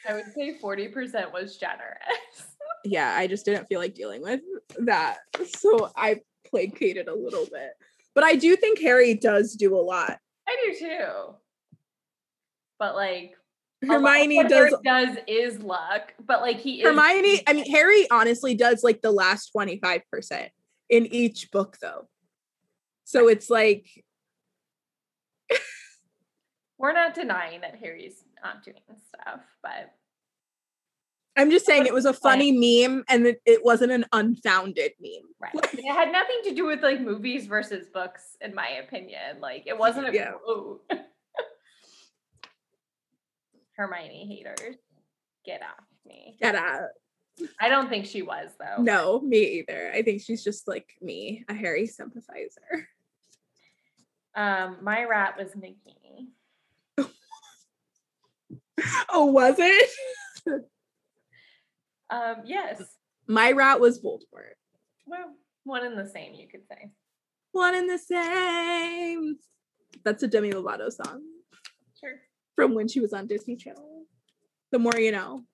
[0.09, 1.97] I would say 40% was generous.
[2.85, 4.41] Yeah, I just didn't feel like dealing with
[4.79, 5.19] that.
[5.59, 7.73] So I placated a little bit.
[8.15, 10.19] But I do think Harry does do a lot.
[10.49, 11.35] I do too.
[12.79, 13.38] But like a lot of
[13.87, 18.83] Hermione does does is luck, but like he is Hermione, I mean Harry honestly does
[18.83, 20.49] like the last 25%
[20.89, 22.09] in each book though.
[23.05, 23.87] So it's like
[26.79, 28.77] we're not denying that Harry's not doing
[29.09, 29.95] stuff, but
[31.37, 35.23] I'm just saying it was a funny meme and it, it wasn't an unfounded meme.
[35.39, 35.55] right.
[35.73, 39.41] it had nothing to do with like movies versus books, in my opinion.
[39.41, 40.33] Like it wasn't a Yeah.
[40.33, 40.83] quote.
[43.79, 44.77] Hermione haters.
[45.47, 46.37] Get off me.
[46.41, 46.89] Get out.
[47.61, 48.83] I don't think she was though.
[48.83, 49.93] No, me either.
[49.95, 52.89] I think she's just like me, a Harry sympathizer.
[54.35, 56.29] Um, my rat was Nagini.
[59.11, 59.91] Oh, was it?
[62.11, 62.83] Um, yes.
[63.27, 64.55] My rat was Voldemort.
[65.07, 66.91] Well, one and the same, you could say.
[67.53, 69.37] One and the same.
[70.05, 71.23] That's a Demi Lovato song
[72.01, 72.15] Sure.
[72.59, 74.05] From when she was on Disney Channel.
[74.73, 75.45] The more you know.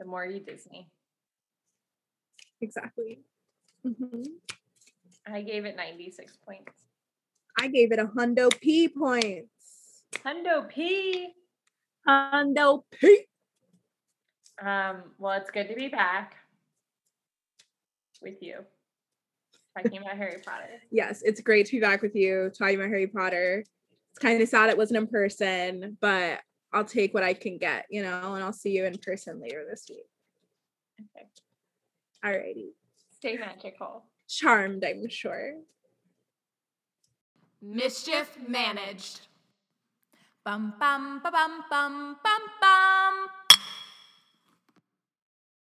[0.00, 0.90] The more you Disney.
[2.60, 3.20] Exactly.
[3.86, 4.24] Mhm.
[5.24, 6.72] I gave it 96 points.
[7.56, 10.02] I gave it a hundo P points.
[10.24, 11.32] Hundo P.
[12.08, 13.28] Hundo P.
[14.60, 16.34] Um, well, it's good to be back
[18.20, 18.64] with you.
[19.76, 20.82] Talking about Harry Potter.
[20.90, 23.64] Yes, it's great to be back with you talking about Harry Potter.
[24.18, 26.40] It's kind of sad it wasn't in person, but
[26.72, 29.64] I'll take what I can get, you know, and I'll see you in person later
[29.70, 30.08] this week.
[31.16, 31.28] Okay.
[32.24, 32.70] Alrighty.
[33.12, 34.06] Stay magical.
[34.28, 35.54] Charmed, I'm sure.
[37.62, 39.20] Mischief managed.
[40.44, 43.28] Bum bum ba bum bum bum bum.